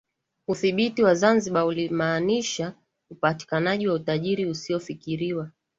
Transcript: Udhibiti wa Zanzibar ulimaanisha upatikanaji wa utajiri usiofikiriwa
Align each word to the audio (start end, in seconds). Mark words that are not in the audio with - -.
Udhibiti 0.47 1.03
wa 1.03 1.15
Zanzibar 1.15 1.65
ulimaanisha 1.65 2.73
upatikanaji 3.11 3.87
wa 3.87 3.93
utajiri 3.93 4.45
usiofikiriwa 4.45 5.51